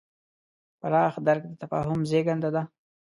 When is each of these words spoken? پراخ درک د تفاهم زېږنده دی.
پراخ 0.79 1.13
درک 1.27 1.43
د 1.47 1.51
تفاهم 1.61 1.99
زېږنده 2.09 2.49
دی. 2.55 2.63